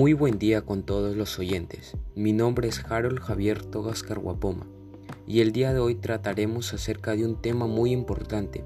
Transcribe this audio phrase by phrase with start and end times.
[0.00, 1.94] Muy buen día con todos los oyentes.
[2.14, 4.66] Mi nombre es Harold Javier Togas Carguapoma
[5.26, 8.64] y el día de hoy trataremos acerca de un tema muy importante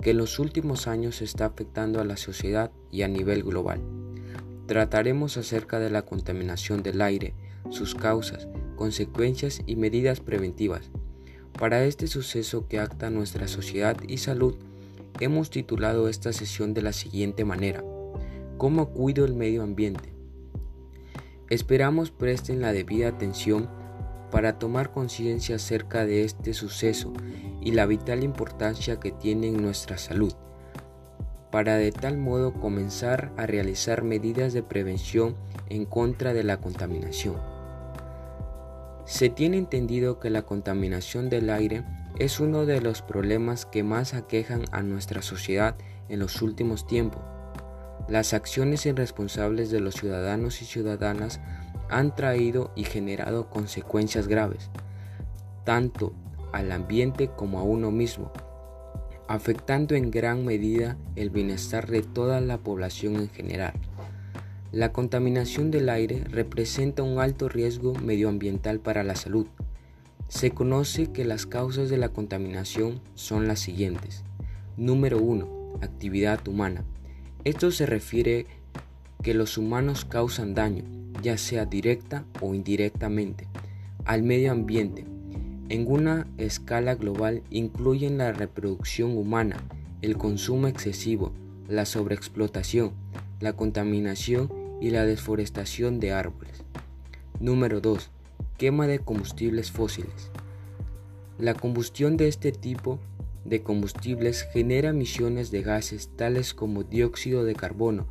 [0.00, 3.80] que en los últimos años está afectando a la sociedad y a nivel global.
[4.68, 7.34] Trataremos acerca de la contaminación del aire,
[7.70, 8.46] sus causas,
[8.76, 10.92] consecuencias y medidas preventivas.
[11.58, 14.54] Para este suceso que acta nuestra sociedad y salud,
[15.18, 17.82] hemos titulado esta sesión de la siguiente manera.
[18.56, 20.15] ¿Cómo cuido el medio ambiente?
[21.48, 23.68] Esperamos presten la debida atención
[24.32, 27.12] para tomar conciencia acerca de este suceso
[27.60, 30.32] y la vital importancia que tiene en nuestra salud,
[31.52, 35.36] para de tal modo comenzar a realizar medidas de prevención
[35.68, 37.36] en contra de la contaminación.
[39.04, 41.84] Se tiene entendido que la contaminación del aire
[42.18, 45.76] es uno de los problemas que más aquejan a nuestra sociedad
[46.08, 47.22] en los últimos tiempos
[48.08, 51.40] las acciones irresponsables de los ciudadanos y ciudadanas
[51.88, 54.70] han traído y generado consecuencias graves,
[55.64, 56.12] tanto
[56.52, 58.32] al ambiente como a uno mismo,
[59.28, 63.74] afectando en gran medida el bienestar de toda la población en general.
[64.72, 69.46] La contaminación del aire representa un alto riesgo medioambiental para la salud.
[70.28, 74.24] Se conoce que las causas de la contaminación son las siguientes.
[74.76, 75.78] Número 1.
[75.82, 76.84] Actividad humana.
[77.46, 78.44] Esto se refiere
[79.22, 80.82] que los humanos causan daño,
[81.22, 83.46] ya sea directa o indirectamente,
[84.04, 85.04] al medio ambiente.
[85.68, 89.58] En una escala global incluyen la reproducción humana,
[90.02, 91.30] el consumo excesivo,
[91.68, 92.90] la sobreexplotación,
[93.38, 96.64] la contaminación y la deforestación de árboles.
[97.38, 98.10] Número 2.
[98.58, 100.32] Quema de combustibles fósiles.
[101.38, 102.98] La combustión de este tipo
[103.48, 108.08] de combustibles genera emisiones de gases tales como dióxido de carbono,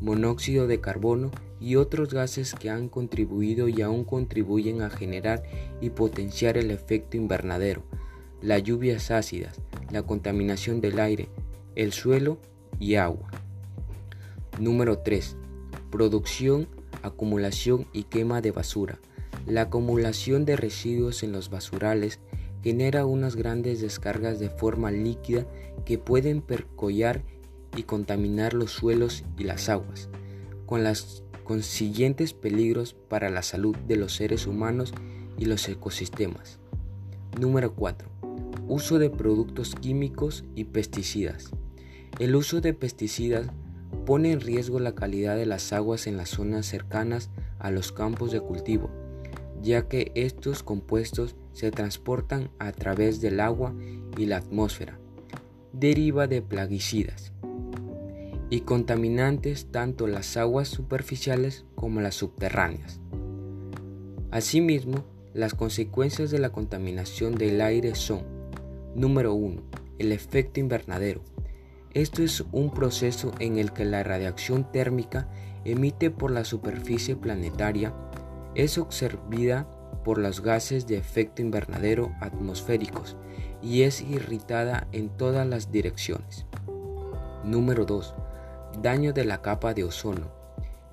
[0.00, 5.42] monóxido de carbono y otros gases que han contribuido y aún contribuyen a generar
[5.80, 7.82] y potenciar el efecto invernadero,
[8.42, 11.28] las lluvias ácidas, la contaminación del aire,
[11.76, 12.38] el suelo
[12.78, 13.30] y agua.
[14.58, 15.36] Número 3.
[15.90, 16.68] Producción,
[17.02, 18.98] acumulación y quema de basura.
[19.46, 22.18] La acumulación de residuos en los basurales
[22.64, 25.46] genera unas grandes descargas de forma líquida
[25.84, 27.22] que pueden percollar
[27.76, 30.08] y contaminar los suelos y las aguas,
[30.64, 34.94] con los consiguientes peligros para la salud de los seres humanos
[35.36, 36.58] y los ecosistemas.
[37.38, 38.08] Número 4.
[38.66, 41.50] Uso de productos químicos y pesticidas.
[42.18, 43.48] El uso de pesticidas
[44.06, 48.32] pone en riesgo la calidad de las aguas en las zonas cercanas a los campos
[48.32, 49.03] de cultivo
[49.64, 53.74] ya que estos compuestos se transportan a través del agua
[54.18, 54.98] y la atmósfera.
[55.72, 57.32] Deriva de plaguicidas
[58.50, 63.00] y contaminantes tanto las aguas superficiales como las subterráneas.
[64.30, 68.22] Asimismo, las consecuencias de la contaminación del aire son,
[68.94, 69.62] número 1,
[69.98, 71.22] el efecto invernadero.
[71.94, 75.28] Esto es un proceso en el que la radiación térmica
[75.64, 77.94] emite por la superficie planetaria
[78.54, 79.66] es absorbida
[80.04, 83.16] por los gases de efecto invernadero atmosféricos
[83.62, 86.46] y es irritada en todas las direcciones.
[87.44, 88.14] Número 2.
[88.82, 90.32] Daño de la capa de ozono.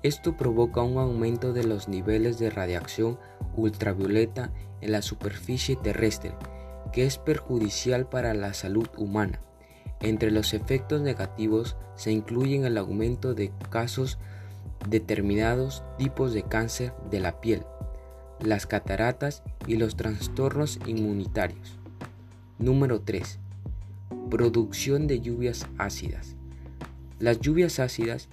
[0.02, 3.18] Esto provoca un aumento de los niveles de radiación
[3.54, 6.34] ultravioleta en la superficie terrestre,
[6.92, 9.40] que es perjudicial para la salud humana.
[10.00, 14.18] Entre los efectos negativos se incluyen el aumento de casos
[14.88, 17.62] determinados tipos de cáncer de la piel,
[18.40, 21.78] las cataratas y los trastornos inmunitarios.
[22.58, 23.38] Número 3.
[24.30, 26.36] Producción de lluvias ácidas.
[27.18, 28.28] Las lluvias ácidas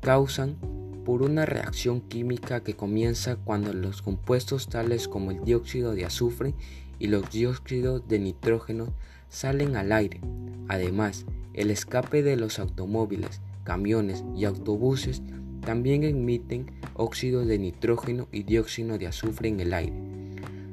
[0.00, 0.56] causan
[1.04, 6.54] por una reacción química que comienza cuando los compuestos tales como el dióxido de azufre
[6.98, 8.94] y los dióxidos de nitrógeno
[9.28, 10.20] salen al aire.
[10.68, 15.22] Además, el escape de los automóviles, camiones y autobuses
[15.64, 19.94] también emiten óxido de nitrógeno y dióxido de azufre en el aire.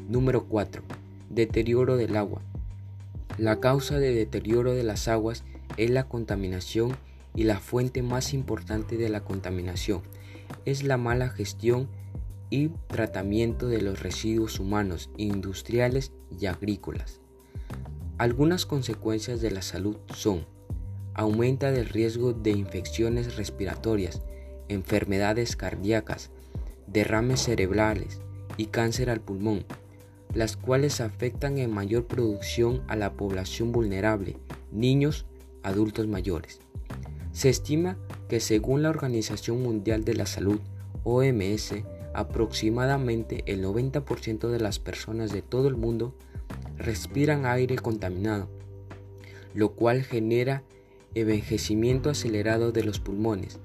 [0.10, 0.84] Número 4.
[1.30, 2.42] Deterioro del agua.
[3.38, 5.44] La causa de deterioro de las aguas
[5.78, 6.92] es la contaminación
[7.36, 10.02] y la fuente más importante de la contaminación
[10.66, 11.88] es la mala gestión
[12.50, 17.22] y tratamiento de los residuos humanos, industriales y agrícolas.
[18.18, 20.46] Algunas consecuencias de la salud son
[21.14, 24.22] aumenta el riesgo de infecciones respiratorias,
[24.72, 26.32] enfermedades cardíacas,
[26.88, 28.22] derrames cerebrales
[28.58, 29.66] y cáncer al pulmón,
[30.34, 34.38] las cuales afectan en mayor producción a la población vulnerable,
[34.72, 35.26] niños,
[35.64, 36.60] adultos mayores.
[37.34, 37.98] Se estima
[38.30, 40.60] que según la Organización Mundial de la Salud,
[41.04, 41.76] OMS,
[42.14, 46.16] aproximadamente el 90% de las personas de todo el mundo
[46.78, 48.50] respiran aire contaminado,
[49.54, 50.64] lo cual genera
[51.14, 53.60] envejecimiento acelerado de los pulmones,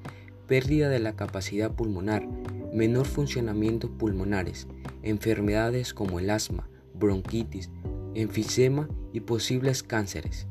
[0.46, 2.26] pérdida de la capacidad pulmonar,
[2.72, 4.66] menor funcionamiento pulmonares,
[5.02, 7.70] enfermedades como el asma, bronquitis,
[8.14, 10.46] enfisema y posibles cánceres.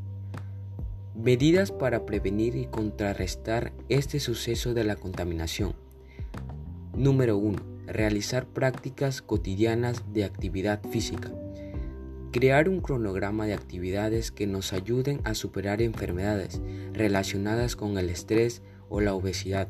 [1.16, 5.76] Medidas para prevenir y contrarrestar este suceso de la contaminación.
[6.96, 7.62] Número 1.
[7.88, 11.32] Realizar prácticas cotidianas de actividad física.
[12.32, 16.62] Crear un cronograma de actividades que nos ayuden a superar enfermedades
[16.94, 19.70] relacionadas con el estrés o la obesidad,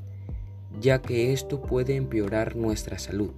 [0.79, 3.31] ya que esto puede empeorar nuestra salud.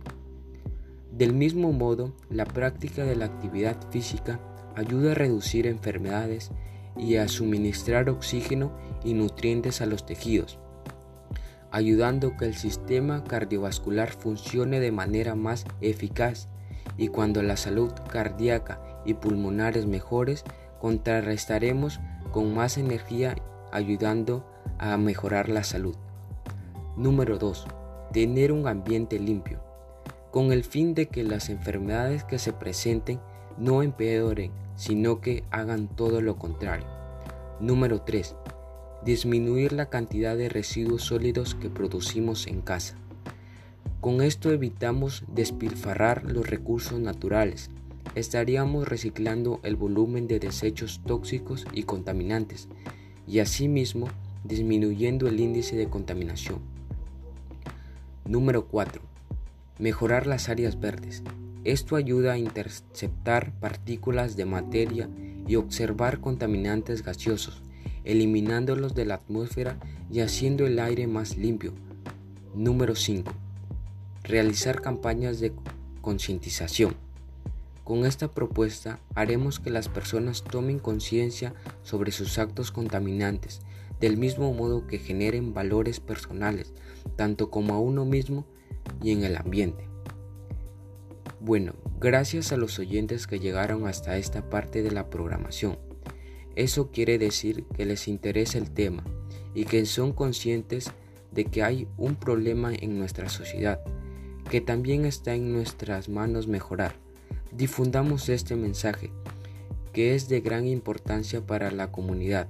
[1.12, 4.40] Del mismo modo, la práctica de la actividad física
[4.76, 6.52] ayuda a reducir enfermedades
[6.96, 8.72] y a suministrar oxígeno
[9.04, 10.60] y nutrientes a los tejidos,
[11.72, 16.50] ayudando que el sistema cardiovascular funcione de manera más eficaz
[16.98, 20.44] y cuando la salud cardíaca y pulmonar es mejores,
[20.80, 22.00] contrarrestaremos
[22.32, 23.36] con más energía
[23.72, 24.46] ayudando
[24.78, 25.96] a mejorar la salud.
[26.98, 27.68] Número 2.
[28.12, 29.60] Tener un ambiente limpio,
[30.32, 33.20] con el fin de que las enfermedades que se presenten
[33.56, 36.88] no empeoren sino que hagan todo lo contrario.
[37.60, 38.36] Número 3.
[39.06, 42.98] Disminuir la cantidad de residuos sólidos que producimos en casa.
[44.02, 47.70] Con esto evitamos despilfarrar los recursos naturales.
[48.16, 52.68] Estaríamos reciclando el volumen de desechos tóxicos y contaminantes
[53.28, 54.08] y asimismo
[54.44, 56.76] disminuyendo el índice de contaminación.
[58.28, 59.02] Número 4.
[59.80, 61.24] Mejorar las áreas verdes.
[61.64, 65.10] Esto ayuda a interceptar partículas de materia
[65.48, 67.62] y observar contaminantes gaseosos,
[68.04, 69.78] eliminándolos de la atmósfera
[70.12, 71.72] y haciendo el aire más limpio.
[72.54, 73.32] Número 5.
[74.24, 75.54] Realizar campañas de
[76.02, 76.96] concientización.
[77.86, 83.62] Con esta propuesta haremos que las personas tomen conciencia sobre sus actos contaminantes,
[84.00, 86.74] del mismo modo que generen valores personales,
[87.16, 88.46] tanto como a uno mismo
[89.02, 89.88] y en el ambiente.
[91.40, 95.78] Bueno, gracias a los oyentes que llegaron hasta esta parte de la programación.
[96.56, 99.04] Eso quiere decir que les interesa el tema
[99.54, 100.92] y que son conscientes
[101.32, 103.80] de que hay un problema en nuestra sociedad,
[104.50, 106.96] que también está en nuestras manos mejorar.
[107.52, 109.12] Difundamos este mensaje,
[109.94, 112.48] que es de gran importancia para la comunidad.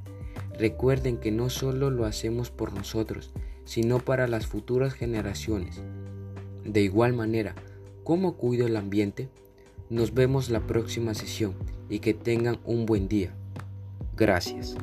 [0.57, 3.31] Recuerden que no solo lo hacemos por nosotros,
[3.65, 5.81] sino para las futuras generaciones.
[6.63, 7.55] De igual manera,
[8.07, 9.27] ¿Cómo cuido el ambiente?
[9.89, 11.55] Nos vemos la próxima sesión
[11.89, 13.33] y que tengan un buen día.
[14.15, 14.77] Gracias.